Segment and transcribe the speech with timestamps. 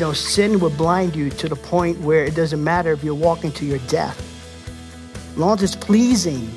[0.00, 3.52] Know, sin will blind you to the point where it doesn't matter if you're walking
[3.52, 4.18] to your death.
[5.32, 6.50] As long as it's pleasing.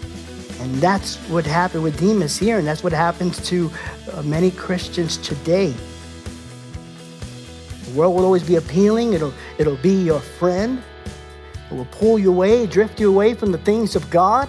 [0.59, 3.70] And that's what happened with Demas here, and that's what happens to
[4.13, 5.73] uh, many Christians today.
[7.85, 10.81] The world will always be appealing, it'll, it'll be your friend.
[11.70, 14.48] It will pull you away, drift you away from the things of God.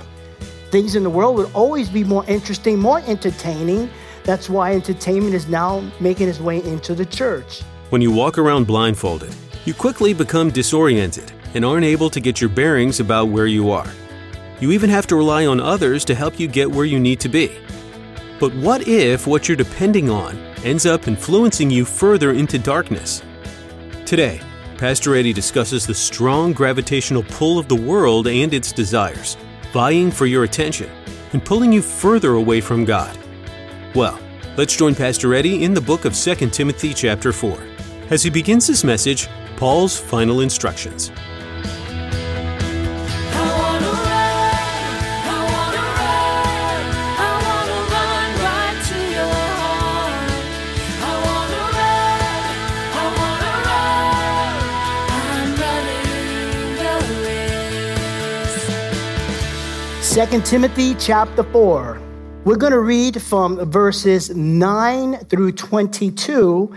[0.70, 3.90] Things in the world will always be more interesting, more entertaining.
[4.24, 7.62] That's why entertainment is now making its way into the church.
[7.90, 9.34] When you walk around blindfolded,
[9.66, 13.86] you quickly become disoriented and aren't able to get your bearings about where you are.
[14.58, 17.28] You even have to rely on others to help you get where you need to
[17.28, 17.54] be.
[18.41, 23.22] But what if what you're depending on ends up influencing you further into darkness?
[24.06, 24.41] Today,
[24.78, 29.36] Pastor Eddie discusses the strong gravitational pull of the world and its desires,
[29.74, 30.91] vying for your attention
[31.34, 33.16] and pulling you further away from God.
[33.94, 34.19] Well,
[34.56, 37.73] let's join Pastor Eddie in the book of 2 Timothy chapter 4
[38.10, 41.10] as he begins his message, Paul's final instructions.
[60.14, 62.00] Second Timothy chapter 4.
[62.44, 66.72] We're going to read from verses 9 through 22.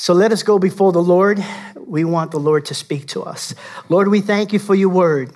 [0.00, 1.44] So let us go before the Lord.
[1.76, 3.54] We want the Lord to speak to us.
[3.90, 5.30] Lord, we thank you for your word.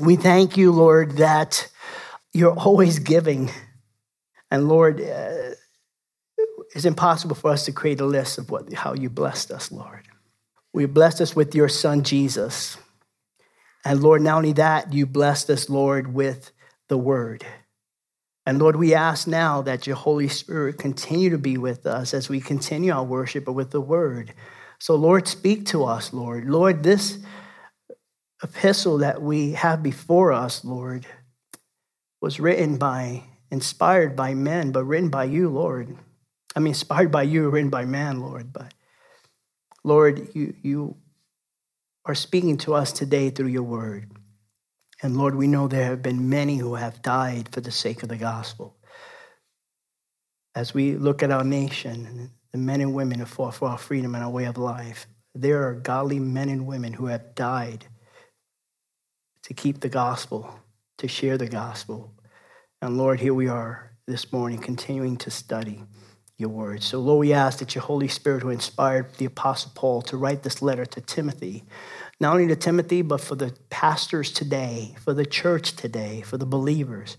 [0.00, 1.68] We thank you, Lord, that
[2.32, 3.50] you're always giving.
[4.50, 5.50] And Lord, uh,
[6.74, 10.08] it's impossible for us to create a list of what, how you blessed us, Lord.
[10.72, 12.78] We blessed us with your son, Jesus.
[13.84, 16.50] And Lord, not only that, you blessed us, Lord, with
[16.88, 17.44] the word.
[18.44, 22.28] And Lord, we ask now that your Holy Spirit continue to be with us as
[22.28, 24.34] we continue our worship with the word.
[24.80, 26.48] So, Lord, speak to us, Lord.
[26.48, 27.18] Lord, this
[28.42, 31.06] epistle that we have before us, Lord,
[32.20, 33.22] was written by,
[33.52, 35.96] inspired by men, but written by you, Lord.
[36.56, 38.52] I mean, inspired by you, written by man, Lord.
[38.52, 38.74] But,
[39.84, 40.96] Lord, you, you
[42.04, 44.10] are speaking to us today through your word.
[45.02, 48.08] And Lord, we know there have been many who have died for the sake of
[48.08, 48.76] the gospel.
[50.54, 54.14] As we look at our nation the men and women who fought for our freedom
[54.14, 57.86] and our way of life, there are godly men and women who have died
[59.42, 60.60] to keep the gospel,
[60.98, 62.12] to share the gospel.
[62.82, 65.82] And Lord, here we are this morning continuing to study
[66.36, 66.82] your word.
[66.82, 70.42] So, Lord, we ask that your Holy Spirit, who inspired the Apostle Paul to write
[70.42, 71.64] this letter to Timothy,
[72.22, 76.46] not only to Timothy, but for the pastors today, for the church today, for the
[76.46, 77.16] believers,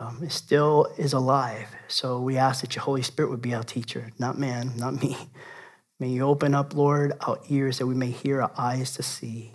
[0.00, 1.68] um, it still is alive.
[1.86, 5.16] So we ask that your Holy Spirit would be our teacher, not man, not me.
[6.00, 9.52] May you open up, Lord, our ears that we may hear, our eyes to see,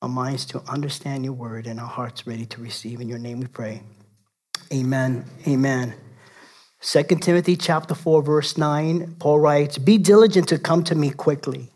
[0.00, 3.02] our minds to understand your word, and our hearts ready to receive.
[3.02, 3.82] In your name we pray.
[4.72, 5.26] Amen.
[5.46, 5.94] Amen.
[6.80, 11.70] 2 Timothy chapter 4, verse 9, Paul writes, Be diligent to come to me quickly.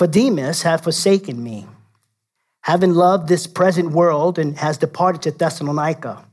[0.00, 1.66] For Demas hath forsaken me,
[2.62, 6.24] having loved this present world, and has departed to Thessalonica.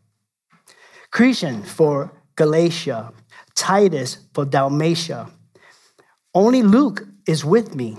[1.11, 3.11] Crescens for Galatia,
[3.55, 5.29] Titus for Dalmatia.
[6.33, 7.97] Only Luke is with me.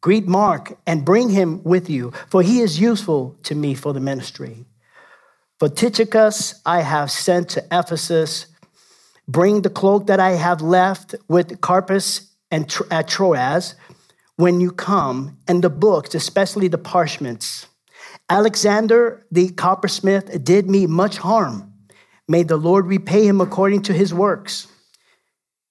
[0.00, 3.98] Greet Mark and bring him with you, for he is useful to me for the
[3.98, 4.66] ministry.
[5.58, 8.46] For Tychicus I have sent to Ephesus.
[9.26, 13.74] Bring the cloak that I have left with Carpus and at Troas
[14.38, 17.66] when you come, and the books, especially the parchments.
[18.30, 21.72] Alexander the coppersmith did me much harm.
[22.28, 24.68] May the Lord repay him according to his works.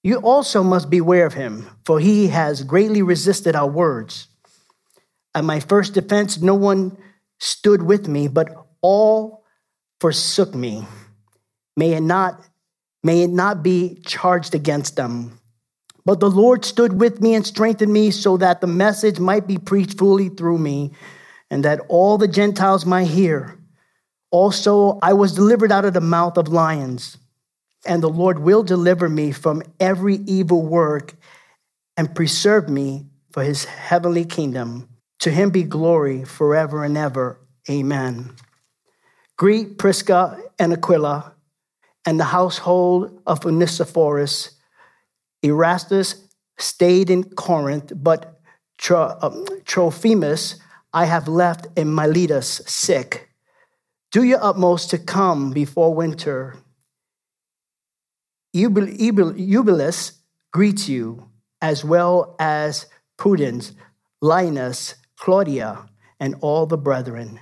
[0.02, 4.28] You also must beware of him, for he has greatly resisted our words.
[5.34, 6.98] At my first defense, no one
[7.38, 9.46] stood with me, but all
[9.98, 10.86] forsook me.
[11.74, 12.44] May it not,
[13.02, 15.37] may it not be charged against them.
[16.08, 19.58] But the Lord stood with me and strengthened me so that the message might be
[19.58, 20.92] preached fully through me
[21.50, 23.58] and that all the Gentiles might hear.
[24.30, 27.18] Also, I was delivered out of the mouth of lions,
[27.84, 31.12] and the Lord will deliver me from every evil work
[31.94, 34.88] and preserve me for his heavenly kingdom.
[35.18, 37.38] To him be glory forever and ever.
[37.68, 38.34] Amen.
[39.36, 41.34] Greet Prisca and Aquila
[42.06, 44.57] and the household of Onesiphorus.
[45.42, 48.40] Erastus stayed in Corinth, but
[48.90, 50.60] um, Trophimus
[50.92, 53.28] I have left in Miletus sick.
[54.10, 56.56] Do your utmost to come before winter.
[58.54, 60.12] Eubulus
[60.50, 61.28] greets you,
[61.60, 62.86] as well as
[63.18, 63.72] Pudens,
[64.22, 65.88] Linus, Claudia,
[66.18, 67.38] and all the brethren.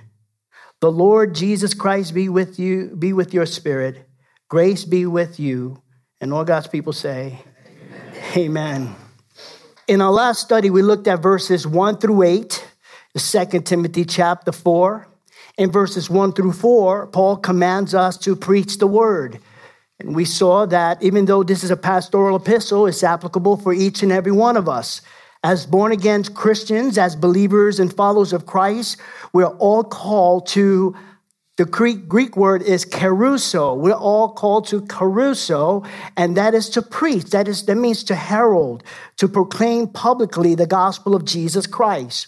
[0.81, 4.07] The Lord Jesus Christ be with you, be with your spirit.
[4.49, 5.81] Grace be with you.
[6.19, 7.39] And all God's people say,
[8.37, 8.95] Amen.
[9.87, 12.67] In our last study, we looked at verses 1 through 8,
[13.13, 15.07] the Second Timothy chapter 4.
[15.57, 19.39] In verses 1 through 4, Paul commands us to preach the word.
[19.99, 24.03] And we saw that even though this is a pastoral epistle, it's applicable for each
[24.03, 25.01] and every one of us.
[25.43, 28.97] As born again Christians, as believers and followers of Christ,
[29.33, 30.95] we're all called to
[31.57, 33.75] the Greek, Greek word is kerusso.
[33.75, 37.31] We're all called to kerusso, and that is to preach.
[37.31, 38.83] That is that means to herald,
[39.17, 42.27] to proclaim publicly the gospel of Jesus Christ.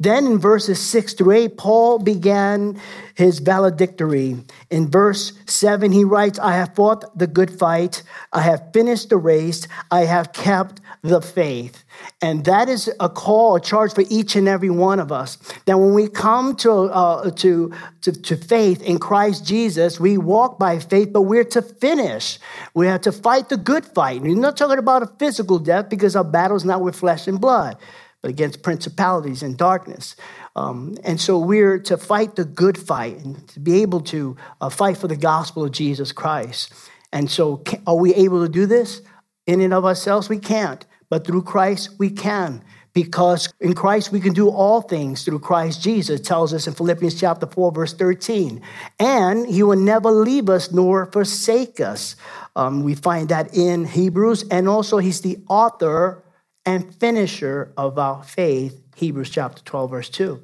[0.00, 2.80] Then in verses 6 through 8, Paul began
[3.14, 4.42] his valedictory.
[4.70, 8.02] In verse 7, he writes, I have fought the good fight,
[8.32, 11.84] I have finished the race, I have kept the faith.
[12.22, 15.36] And that is a call, a charge for each and every one of us.
[15.66, 20.58] That when we come to, uh, to, to, to faith in Christ Jesus, we walk
[20.58, 22.38] by faith, but we're to finish.
[22.72, 24.22] We have to fight the good fight.
[24.22, 27.28] And you're not talking about a physical death because our battle is not with flesh
[27.28, 27.76] and blood
[28.22, 30.16] but against principalities and darkness.
[30.56, 34.68] Um, and so we're to fight the good fight and to be able to uh,
[34.68, 36.72] fight for the gospel of Jesus Christ.
[37.12, 39.02] And so, can, are we able to do this
[39.46, 40.28] in and of ourselves?
[40.28, 40.84] We can't.
[41.08, 42.62] But through Christ, we can.
[42.92, 47.18] Because in Christ, we can do all things through Christ Jesus, tells us in Philippians
[47.18, 48.60] chapter 4, verse 13.
[48.98, 52.16] And he will never leave us nor forsake us.
[52.56, 54.44] Um, we find that in Hebrews.
[54.50, 56.24] And also, he's the author
[56.66, 60.42] and finisher of our faith, Hebrews chapter 12, verse 2.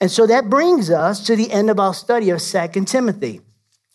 [0.00, 3.40] And so that brings us to the end of our study of Second Timothy.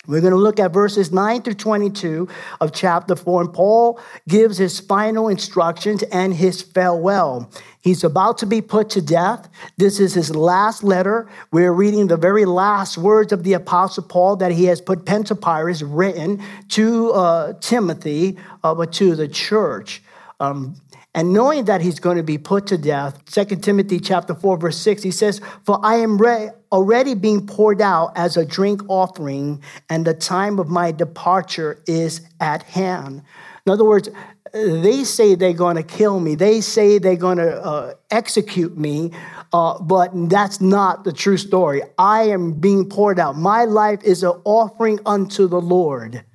[0.08, 2.28] We're going to look at verses 9 through 22
[2.62, 7.50] of chapter 4, and Paul gives his final instructions and his farewell.
[7.82, 9.50] He's about to be put to death.
[9.78, 11.28] This is his last letter.
[11.52, 15.24] We're reading the very last words of the Apostle Paul that he has put pen
[15.26, 20.04] to papyrus written to uh, Timothy, uh, but to the church.
[20.40, 20.76] Um,
[21.16, 24.78] and knowing that he's going to be put to death 2 timothy chapter 4 verse
[24.78, 29.62] 6 he says for i am re- already being poured out as a drink offering
[29.90, 33.24] and the time of my departure is at hand.
[33.66, 34.10] In other words
[34.54, 36.36] they say they're going to kill me.
[36.36, 39.12] They say they're going to uh, execute me
[39.54, 41.82] uh, but that's not the true story.
[41.98, 43.38] I am being poured out.
[43.38, 46.26] My life is an offering unto the lord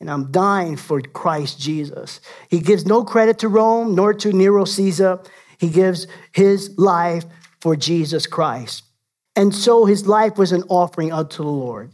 [0.00, 2.20] and I'm dying for Christ Jesus.
[2.48, 5.20] He gives no credit to Rome nor to Nero Caesar.
[5.58, 7.24] He gives his life
[7.60, 8.84] for Jesus Christ.
[9.36, 11.90] And so his life was an offering unto the Lord.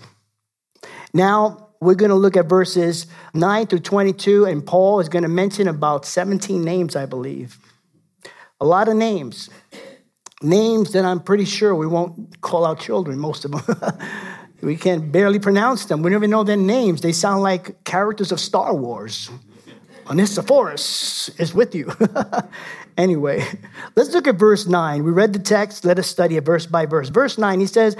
[1.12, 5.28] Now, we're going to look at verses 9 through 22, and Paul is going to
[5.28, 7.58] mention about 17 names, I believe.
[8.60, 9.50] A lot of names.
[10.42, 13.62] Names that I'm pretty sure we won't call out children, most of them.
[14.62, 16.02] We can't barely pronounce them.
[16.02, 17.00] We don't even know their names.
[17.00, 19.30] They sound like characters of Star Wars.
[20.08, 21.92] Onesiphorus is with you.
[22.96, 23.44] anyway,
[23.96, 25.04] let's look at verse 9.
[25.04, 25.84] We read the text.
[25.84, 27.08] Let us study it verse by verse.
[27.08, 27.96] Verse 9, he says,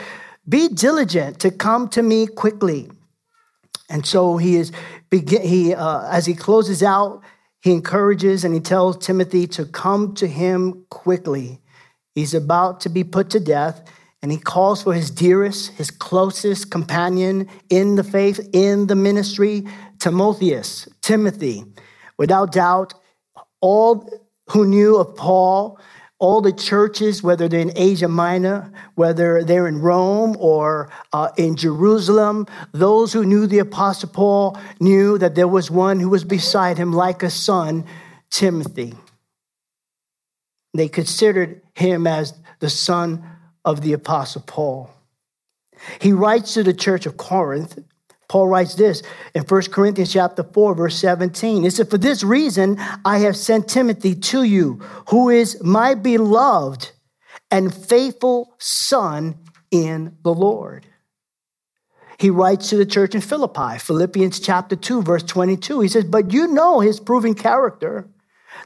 [0.49, 2.91] Be diligent to come to me quickly.
[3.89, 4.73] And so he is,
[5.11, 7.23] he, uh, as he closes out,
[7.61, 11.61] he encourages and he tells Timothy to come to him quickly.
[12.15, 13.83] He's about to be put to death
[14.23, 19.67] and he calls for his dearest, his closest companion in the faith, in the ministry,
[19.99, 21.65] Timotheus, Timothy.
[22.19, 22.95] Without doubt,
[23.61, 24.09] all
[24.51, 25.79] who knew of Paul,
[26.19, 31.57] all the churches, whether they're in Asia Minor, whether they're in Rome or uh, in
[31.57, 36.79] Jerusalem, those who knew the Apostle Paul knew that there was one who was beside
[36.79, 37.85] him like a son,
[38.31, 38.95] Timothy.
[40.73, 43.23] They considered him as the son
[43.67, 44.91] of the Apostle Paul.
[46.01, 47.79] He writes to the church of Corinth.
[48.29, 49.03] Paul writes this
[49.35, 51.65] in 1 Corinthians chapter 4, verse 17.
[51.65, 54.81] He said, For this reason I have sent Timothy to you,
[55.11, 56.93] who is my beloved
[57.51, 59.39] and faithful son
[59.71, 60.87] in the Lord.
[62.19, 65.81] He writes to the church in Philippi, Philippians chapter 2, verse 22.
[65.81, 68.09] He says, But you know his proven character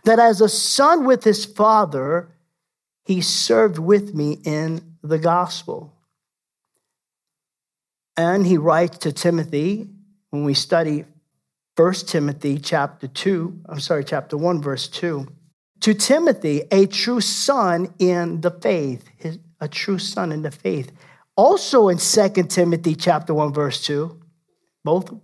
[0.05, 2.31] that as a son with his father,
[3.05, 5.95] he served with me in the gospel.
[8.17, 9.89] And he writes to Timothy
[10.31, 11.05] when we study
[11.77, 15.27] 1 Timothy chapter 2, I'm sorry, chapter 1, verse 2.
[15.81, 19.09] To Timothy, a true son in the faith,
[19.61, 20.93] a true son in the faith.
[21.37, 24.21] Also in 2 Timothy chapter 1, verse 2,
[24.85, 25.15] both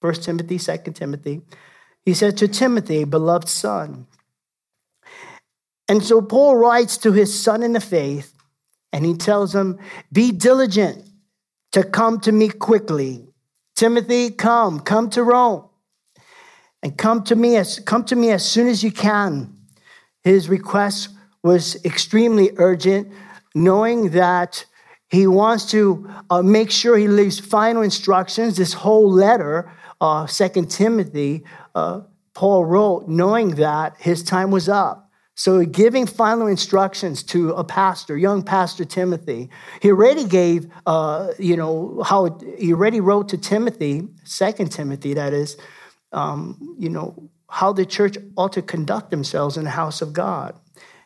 [0.00, 1.42] 1 Timothy, 2 Timothy,
[2.06, 4.06] he said to Timothy, beloved son.
[5.88, 8.37] And so Paul writes to his son in the faith,
[8.92, 9.78] and he tells him,
[10.12, 11.04] Be diligent
[11.72, 13.26] to come to me quickly.
[13.76, 15.64] Timothy, come, come to Rome.
[16.82, 19.52] And come to me as come to me as soon as you can.
[20.22, 21.10] His request
[21.42, 23.12] was extremely urgent,
[23.54, 24.64] knowing that
[25.08, 28.56] he wants to uh, make sure he leaves final instructions.
[28.56, 32.02] This whole letter, uh, Second Timothy, uh,
[32.34, 35.07] Paul wrote, knowing that his time was up.
[35.38, 41.56] So, giving final instructions to a pastor, young pastor Timothy, he already gave, uh, you
[41.56, 45.56] know, how he already wrote to Timothy, Second Timothy, that is,
[46.10, 50.58] um, you know, how the church ought to conduct themselves in the house of God.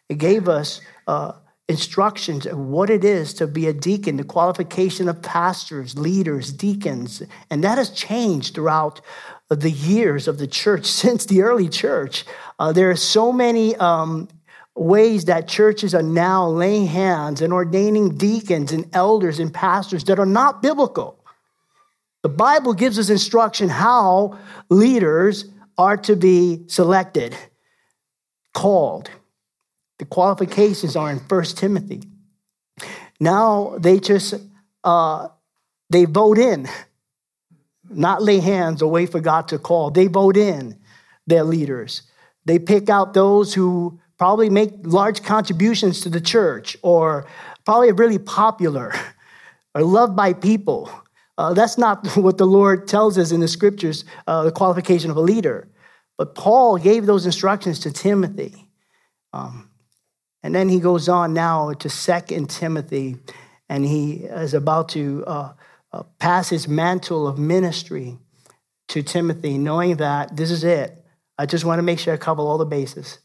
[0.09, 1.33] It gave us uh,
[1.73, 7.23] instructions of what it is to be a deacon, the qualification of pastors, leaders, deacons,
[7.51, 9.01] and that has changed throughout
[9.49, 12.25] the years of the church since the early church.
[12.59, 14.29] Uh, there are so many um,
[14.77, 20.19] ways that churches are now laying hands and ordaining deacons and elders and pastors that
[20.19, 21.19] are not biblical.
[22.23, 24.39] The Bible gives us instruction how
[24.69, 27.35] leaders are to be selected,
[28.55, 29.11] called.
[29.99, 32.03] The qualifications are in First Timothy.
[33.21, 34.35] Now they just
[34.83, 35.29] uh,
[35.91, 36.69] they vote in
[37.89, 39.91] not lay hands or wait for God to call.
[39.91, 40.79] They vote in
[41.27, 42.03] their leaders.
[42.45, 47.27] They pick out those who probably make large contributions to the church or
[47.65, 48.95] probably really popular
[49.75, 50.91] or loved by people.
[51.39, 55.17] Uh, that's not what the Lord tells us in the scriptures, uh, the qualification of
[55.17, 55.69] a leader.
[56.19, 58.69] But Paul gave those instructions to Timothy.
[59.33, 59.71] Um,
[60.43, 63.17] and then he goes on now to Second Timothy,
[63.69, 65.53] and he is about to uh,
[65.93, 68.19] uh, pass his mantle of ministry
[68.89, 71.05] to Timothy, knowing that this is it.
[71.39, 73.19] I just want to make sure I cover all the bases.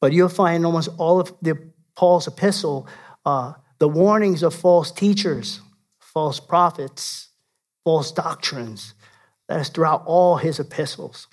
[0.00, 1.58] But you'll find almost all of the
[1.96, 2.88] Paul's epistle,
[3.24, 5.60] uh, the warnings of false teachers,
[6.00, 7.28] false prophets,
[7.84, 8.94] false doctrines.
[9.48, 11.28] That is throughout all his epistles,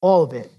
[0.00, 0.50] all of it.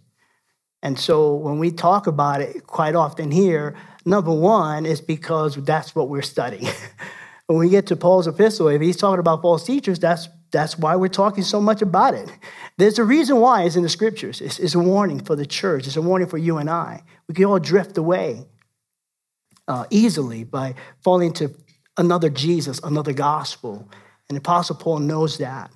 [0.82, 5.94] And so when we talk about it quite often here, number one is because that's
[5.94, 6.68] what we're studying.
[7.48, 10.96] when we get to Paul's epistle, if he's talking about false teachers, that's that's why
[10.96, 12.32] we're talking so much about it.
[12.78, 14.42] There's a reason why it's in the scriptures.
[14.42, 15.86] It's, it's a warning for the church.
[15.86, 17.04] It's a warning for you and I.
[17.28, 18.46] We can all drift away
[19.68, 21.54] uh, easily by falling to
[21.98, 23.88] another Jesus, another gospel.
[24.28, 25.72] And Apostle Paul knows that.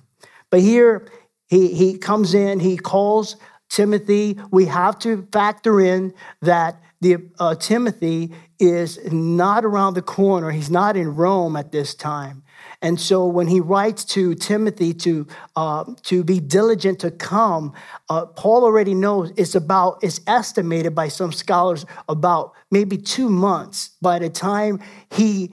[0.50, 1.06] But here
[1.48, 3.36] he, he comes in, he calls
[3.68, 4.38] Timothy.
[4.50, 10.50] We have to factor in that the, uh, Timothy is not around the corner.
[10.50, 12.44] He's not in Rome at this time.
[12.80, 17.72] And so when he writes to Timothy to, uh, to be diligent to come,
[18.08, 23.90] uh, Paul already knows it's about, it's estimated by some scholars about maybe two months
[24.00, 24.80] by the time
[25.10, 25.52] he,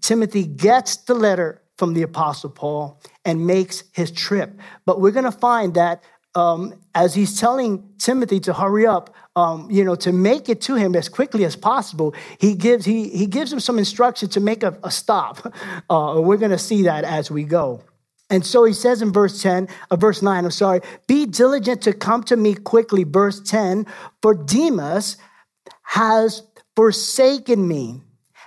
[0.00, 4.58] Timothy gets the letter from the apostle Paul and makes his trip.
[4.84, 9.70] But we're going to find that um, as he's telling Timothy to hurry up, um,
[9.70, 13.26] you know, to make it to him as quickly as possible, he gives, he, he
[13.26, 15.54] gives him some instruction to make a, a stop.
[15.90, 17.82] Uh, we're going to see that as we go.
[18.30, 21.92] And so he says in verse 10, uh, verse 9, I'm sorry, be diligent to
[21.92, 23.04] come to me quickly.
[23.04, 23.86] Verse 10,
[24.22, 25.18] for Demas
[25.82, 26.42] has
[26.74, 28.00] forsaken me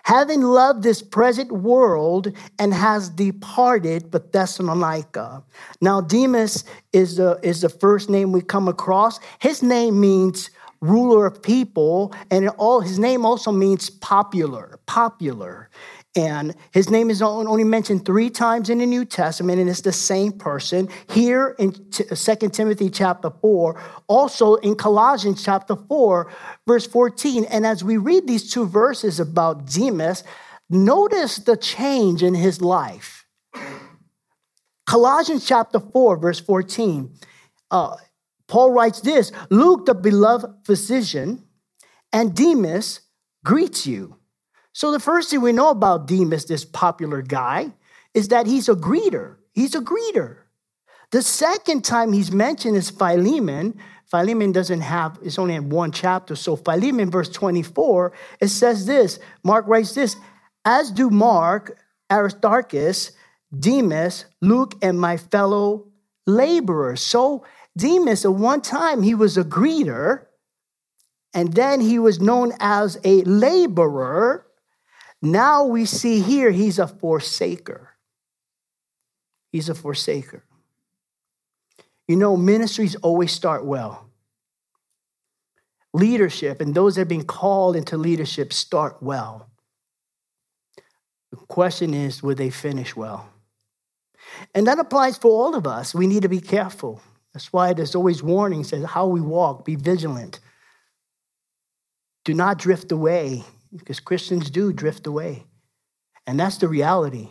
[0.05, 5.43] having loved this present world and has departed but Thessalonica.
[5.81, 9.19] Now, Demas is the, is the first name we come across.
[9.39, 15.69] His name means ruler of people, and all his name also means popular, popular.
[16.15, 19.91] And his name is only mentioned three times in the New Testament, and it's the
[19.91, 20.88] same person.
[21.10, 26.31] Here in 2 Timothy chapter 4, also in Colossians chapter 4,
[26.65, 27.43] verse 14.
[27.45, 30.24] And as we read these two verses about Demas,
[30.69, 33.25] notice the change in his life.
[34.86, 37.13] Colossians chapter 4, verse 14.
[37.72, 37.98] Uh,
[38.48, 41.43] Paul writes this Luke, the beloved physician,
[42.13, 43.01] and Demas
[43.43, 44.15] greets you.
[44.75, 47.72] So the first thing we know about Demas, this popular guy,
[48.13, 49.38] is that he's a greeter.
[49.53, 50.39] He's a greeter.
[51.12, 53.79] The second time he's mentioned is Philemon,
[54.12, 56.36] Philemon doesn't have, it's only in one chapter.
[56.36, 60.17] So Philemon, verse 24, it says this Mark writes this,
[60.65, 61.79] as do Mark,
[62.12, 63.13] Aristarchus,
[63.58, 65.88] Demas, Luke, and my fellow
[66.27, 67.00] laborers.
[67.00, 67.46] So
[67.77, 70.25] Demas, at one time, he was a greeter,
[71.34, 74.44] and then he was known as a laborer.
[75.25, 77.88] Now we see here he's a forsaker.
[79.51, 80.41] He's a forsaker.
[82.08, 84.08] You know, ministries always start well.
[85.96, 89.50] Leadership and those that have been called into leadership start well.
[91.32, 93.27] The question is, will they finish well?
[94.53, 95.96] And that applies for all of us.
[95.96, 97.01] We need to be careful.
[97.34, 100.39] That's why there's always warnings as how we walk, be vigilant.
[102.25, 103.44] Do not drift away,
[103.77, 105.46] because Christians do drift away.
[106.27, 107.29] And that's the reality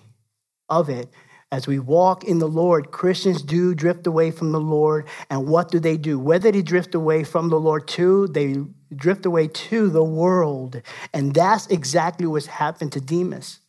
[0.69, 1.09] of it.
[1.53, 5.07] As we walk in the Lord, Christians do drift away from the Lord.
[5.31, 6.19] And what do they do?
[6.19, 8.57] Whether they drift away from the Lord too, they
[8.95, 10.83] drift away to the world.
[11.13, 13.61] And that's exactly what's happened to Demas.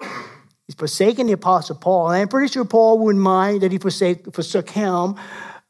[0.00, 2.10] He's forsaken the Apostle Paul.
[2.10, 5.16] And I'm pretty sure Paul wouldn't mind that he forsake, forsook him.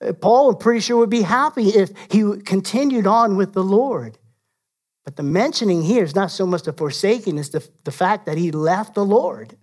[0.01, 4.19] Uh, Paul, I'm pretty sure, would be happy if he continued on with the Lord.
[5.05, 8.39] But the mentioning here is not so much the forsaking, it's the, the fact that
[8.39, 9.57] he left the Lord.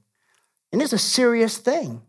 [0.71, 2.01] And it's a serious thing.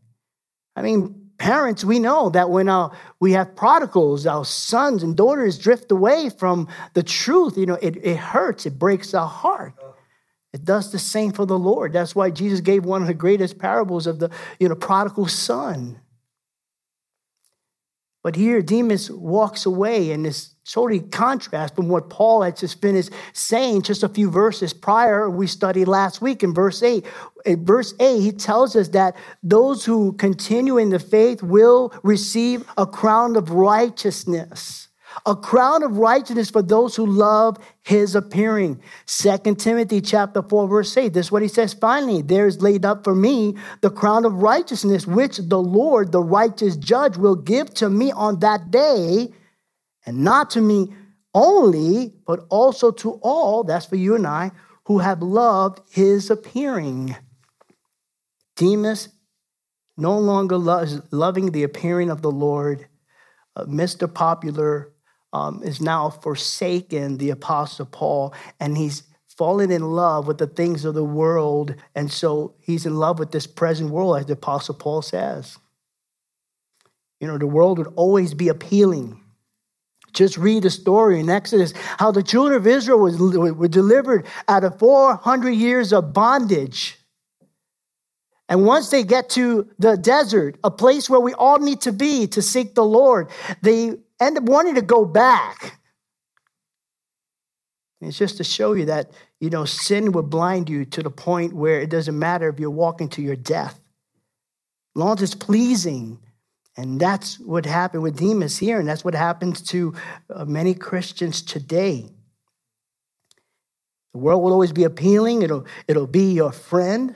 [0.77, 5.59] I mean, parents, we know that when uh, we have prodigals, our sons and daughters
[5.59, 9.75] drift away from the truth, you know, it, it hurts, it breaks our heart.
[10.53, 11.95] It does the same for the Lord.
[11.95, 16.01] That's why Jesus gave one of the greatest parables of the you know, prodigal son.
[18.23, 23.11] But here, Demas walks away, and this totally contrast from what Paul had just finished
[23.33, 25.28] saying just a few verses prior.
[25.28, 27.04] We studied last week in verse 8.
[27.45, 32.64] In verse 8, he tells us that those who continue in the faith will receive
[32.76, 34.88] a crown of righteousness
[35.26, 38.81] a crown of righteousness for those who love his appearing.
[39.07, 41.12] Second Timothy chapter 4, verse 8.
[41.12, 41.75] This is what he says.
[41.75, 46.23] Finally, there is laid up for me the crown of righteousness, which the Lord, the
[46.23, 49.28] righteous judge, will give to me on that day,
[50.06, 50.95] and not to me
[51.34, 54.50] only, but also to all, that's for you and I,
[54.84, 57.17] who have loved his appearing.
[58.56, 59.08] Demas
[59.97, 62.86] no longer loves loving the appearing of the Lord.
[63.54, 64.12] Uh, Mr.
[64.12, 64.93] Popular
[65.32, 69.04] um, is now forsaken the Apostle Paul, and he's
[69.36, 71.75] fallen in love with the things of the world.
[71.95, 75.58] And so he's in love with this present world, as the Apostle Paul says.
[77.21, 79.22] You know, the world would always be appealing.
[80.13, 84.79] Just read the story in Exodus how the children of Israel were delivered out of
[84.79, 86.99] 400 years of bondage.
[88.49, 92.27] And once they get to the desert, a place where we all need to be
[92.29, 93.31] to seek the Lord,
[93.63, 95.79] they end up wanting to go back.
[98.03, 101.55] It's just to show you that, you know, sin will blind you to the point
[101.55, 103.81] where it doesn't matter if you're walking to your death.
[104.95, 106.19] As long as it's pleasing.
[106.76, 109.95] And that's what happened with Demas here, and that's what happens to
[110.30, 112.08] uh, many Christians today.
[114.15, 117.15] The world will always be appealing, it'll, it'll be your friend,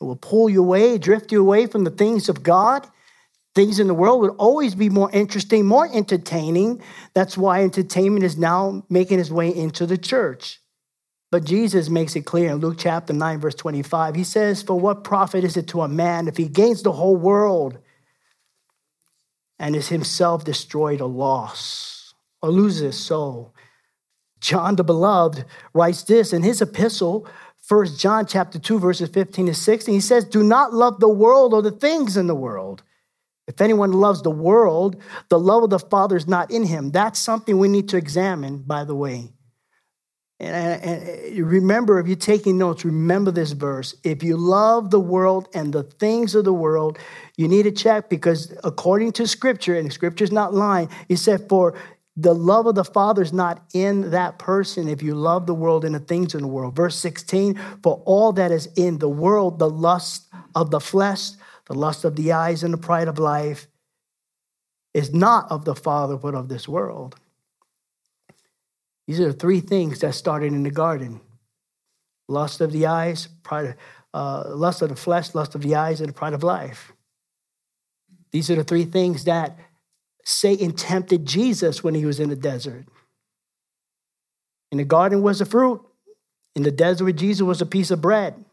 [0.00, 2.88] it will pull you away, drift you away from the things of God
[3.54, 6.82] things in the world would always be more interesting, more entertaining.
[7.14, 10.60] That's why entertainment is now making its way into the church.
[11.30, 14.14] But Jesus makes it clear in Luke chapter 9, verse 25.
[14.16, 17.16] He says, For what profit is it to a man if he gains the whole
[17.16, 17.78] world
[19.60, 23.54] and is himself destroyed or lost or loses his soul?
[24.40, 25.44] John the Beloved
[25.74, 27.28] writes this in his epistle,
[27.68, 29.94] 1 John chapter 2, verses 15 to 16.
[29.94, 32.82] He says, Do not love the world or the things in the world.
[33.46, 36.90] If anyone loves the world, the love of the Father is not in him.
[36.90, 39.32] That's something we need to examine, by the way.
[40.40, 43.94] And, and, remember, if you're taking notes, remember this verse.
[44.02, 46.98] If you love the world and the things of the world,
[47.36, 51.46] you need to check because according to Scripture, and Scripture is not lying, it said,
[51.50, 51.74] For
[52.16, 55.84] the love of the Father is not in that person if you love the world
[55.84, 56.74] and the things in the world.
[56.74, 61.32] Verse 16, For all that is in the world, the lust of the flesh,
[61.66, 63.66] the lust of the eyes and the pride of life
[64.94, 67.19] is not of the Father, but of this world.
[69.10, 71.20] These are the three things that started in the garden
[72.28, 73.74] lust of the eyes, pride,
[74.14, 76.92] uh, lust of the flesh, lust of the eyes, and the pride of life.
[78.30, 79.58] These are the three things that
[80.24, 82.84] Satan tempted Jesus when he was in the desert.
[84.70, 85.84] In the garden was the fruit,
[86.54, 88.44] in the desert Jesus was a piece of bread.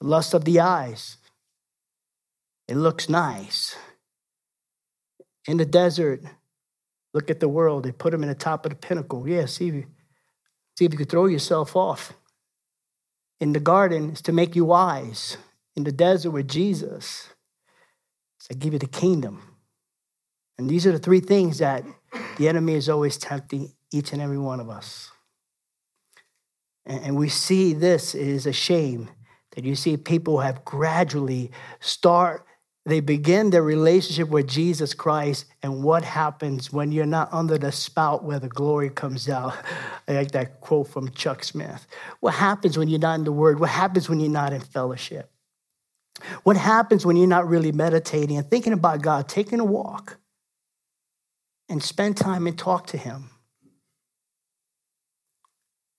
[0.00, 1.18] The lust of the eyes.
[2.66, 3.76] It looks nice.
[5.46, 6.22] in the desert.
[7.14, 7.84] Look at the world.
[7.84, 9.28] They put him in the top of the pinnacle.
[9.28, 9.86] Yeah, see if you,
[10.76, 12.12] see if you could throw yourself off.
[13.40, 15.36] In the garden is to make you wise.
[15.76, 17.28] In the desert with Jesus,
[18.36, 19.42] it's to give you the kingdom.
[20.58, 21.84] And these are the three things that
[22.36, 25.10] the enemy is always tempting each and every one of us.
[26.84, 29.10] And we see this is a shame
[29.54, 32.44] that you see people have gradually start
[32.88, 37.70] they begin their relationship with Jesus Christ, and what happens when you're not under the
[37.70, 39.54] spout where the glory comes out?
[40.08, 41.86] I like that quote from Chuck Smith.
[42.20, 43.60] What happens when you're not in the Word?
[43.60, 45.30] What happens when you're not in fellowship?
[46.44, 50.18] What happens when you're not really meditating and thinking about God, taking a walk
[51.68, 53.30] and spend time and talk to Him?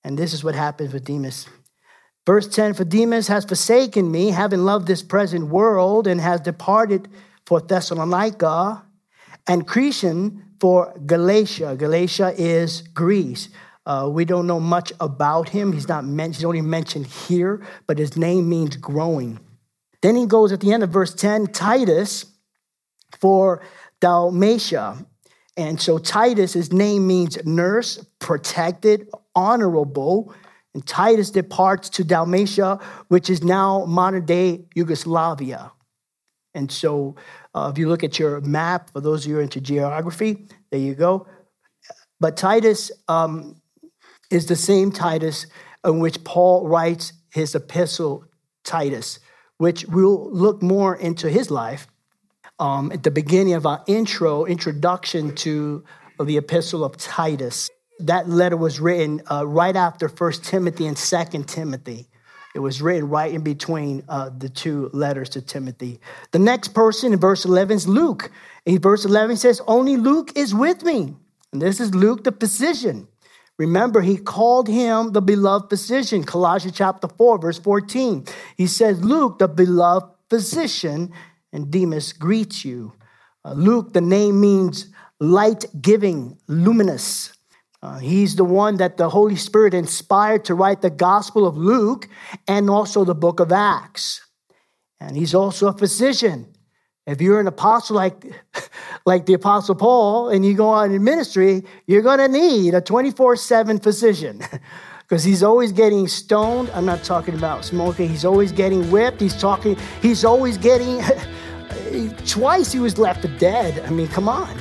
[0.02, 1.46] And this is what happens with Demas.
[2.26, 7.08] Verse 10 For Demas has forsaken me, having loved this present world, and has departed
[7.46, 8.84] for Thessalonica,
[9.46, 11.74] and Crescens for Galatia.
[11.76, 13.48] Galatia is Greece.
[13.86, 15.72] Uh, we don't know much about him.
[15.72, 19.40] He's not mentioned, he's only mentioned here, but his name means growing.
[20.02, 22.26] Then he goes at the end of verse 10 Titus
[23.18, 23.62] for
[24.00, 25.04] Dalmatia.
[25.56, 30.34] And so Titus, his name means nurse, protected, honorable.
[30.74, 32.78] And Titus departs to Dalmatia,
[33.08, 35.72] which is now modern day Yugoslavia.
[36.54, 37.16] And so,
[37.54, 40.48] uh, if you look at your map, for those of you who are into geography,
[40.70, 41.26] there you go.
[42.20, 43.60] But Titus um,
[44.30, 45.46] is the same Titus
[45.84, 48.24] in which Paul writes his epistle,
[48.64, 49.18] Titus,
[49.58, 51.86] which we'll look more into his life
[52.58, 55.84] um, at the beginning of our intro, introduction to
[56.22, 57.70] the epistle of Titus
[58.06, 62.06] that letter was written uh, right after First Timothy and Second Timothy.
[62.54, 66.00] It was written right in between uh, the two letters to Timothy.
[66.32, 68.30] The next person in verse 11 is Luke.
[68.66, 71.14] In verse 11 says, Only Luke is with me.
[71.52, 73.06] And this is Luke the physician.
[73.56, 76.24] Remember, he called him the beloved physician.
[76.24, 78.24] Colossians chapter 4, verse 14.
[78.56, 81.12] He says, Luke, the beloved physician,
[81.52, 82.94] and Demas greets you.
[83.44, 87.32] Uh, Luke, the name means light giving, luminous.
[87.82, 92.08] Uh, he's the one that the Holy Spirit inspired to write the Gospel of Luke
[92.46, 94.20] and also the book of Acts.
[95.00, 96.52] And he's also a physician.
[97.06, 98.22] If you're an apostle like,
[99.06, 102.82] like the Apostle Paul and you go on in ministry, you're going to need a
[102.82, 104.42] 24 7 physician
[105.00, 106.70] because he's always getting stoned.
[106.74, 108.10] I'm not talking about smoking.
[108.10, 109.22] He's always getting whipped.
[109.22, 111.00] He's talking, he's always getting,
[112.26, 113.82] twice he was left dead.
[113.86, 114.54] I mean, come on.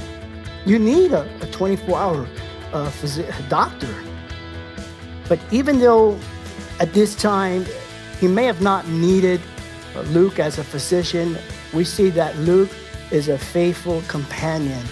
[0.66, 2.28] You need a 24 hour
[2.74, 3.94] a, phys- a doctor.
[5.28, 6.20] But even though
[6.80, 7.66] at this time
[8.20, 9.42] he may have not needed
[9.96, 11.38] uh, Luke as a physician,
[11.74, 12.70] we see that Luke
[13.12, 14.84] is a faithful companion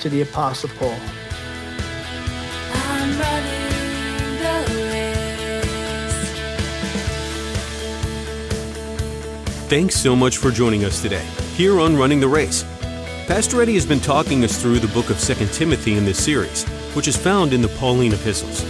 [0.00, 0.96] to the Apostle Paul.
[9.68, 12.62] Thanks so much for joining us today here on Running the Race.
[13.26, 16.64] Pastor Eddie has been talking us through the book of 2 Timothy in this series
[16.94, 18.64] which is found in the Pauline epistles.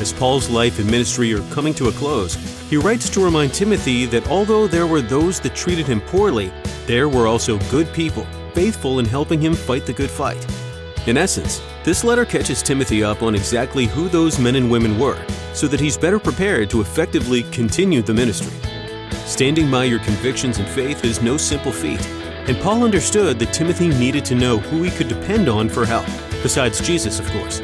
[0.00, 2.34] As Paul's life and ministry are coming to a close,
[2.70, 6.50] he writes to remind Timothy that although there were those that treated him poorly,
[6.86, 10.44] there were also good people, faithful in helping him fight the good fight.
[11.06, 15.22] In essence, this letter catches Timothy up on exactly who those men and women were,
[15.52, 18.56] so that he's better prepared to effectively continue the ministry.
[19.26, 22.00] Standing by your convictions and faith is no simple feat,
[22.48, 26.06] and Paul understood that Timothy needed to know who he could depend on for help
[26.42, 27.60] besides Jesus, of course.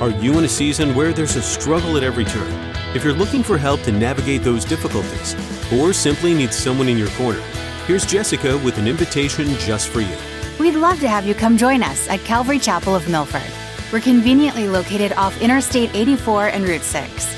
[0.00, 2.52] Are you in a season where there's a struggle at every turn?
[2.96, 5.36] If you're looking for help to navigate those difficulties,
[5.72, 7.40] or simply need someone in your corner,
[7.86, 10.16] here's Jessica with an invitation just for you.
[10.58, 13.42] We'd love to have you come join us at Calvary Chapel of Milford.
[13.92, 17.36] We're conveniently located off Interstate 84 and Route 6.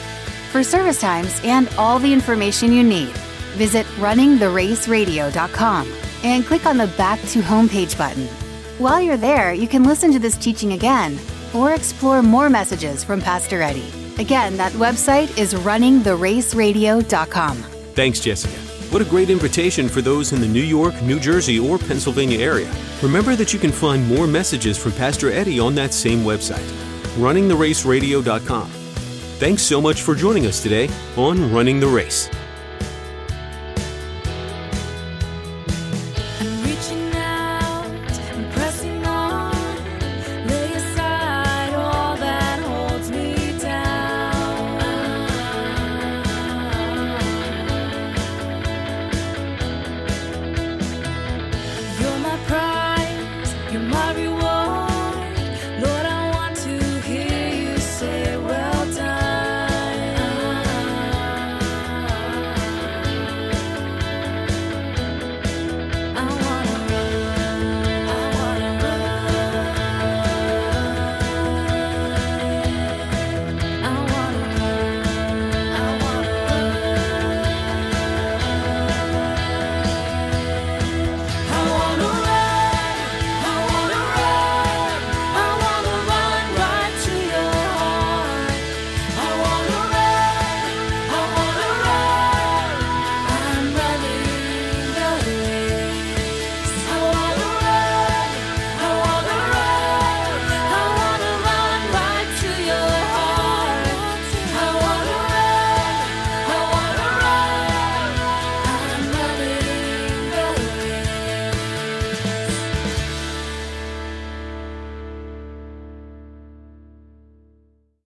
[0.50, 3.12] For service times and all the information you need,
[3.56, 8.26] visit runningtheraceradio.com and click on the Back to Homepage button.
[8.78, 11.20] While you're there, you can listen to this teaching again
[11.54, 13.92] or explore more messages from Pastor Eddie.
[14.18, 17.56] Again, that website is runningtheraceradio.com.
[17.94, 18.54] Thanks, Jessica.
[18.92, 22.70] What a great invitation for those in the New York, New Jersey, or Pennsylvania area.
[23.02, 26.66] Remember that you can find more messages from Pastor Eddie on that same website,
[27.16, 28.68] runningtheraceradio.com.
[29.38, 32.28] Thanks so much for joining us today on Running the Race.